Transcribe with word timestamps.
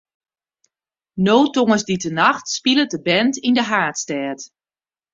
No 1.25 1.35
tongersdeitenacht 1.53 2.45
spilet 2.57 2.91
de 2.93 2.99
band 3.07 3.33
yn 3.47 3.57
de 3.57 3.63
haadstêd. 3.69 4.39